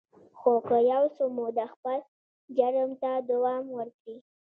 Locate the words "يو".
0.91-1.03